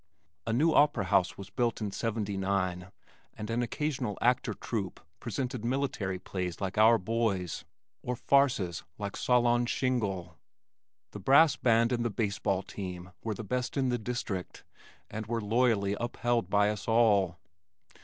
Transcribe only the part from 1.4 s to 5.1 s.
built in '79 and an occasional "actor troupe"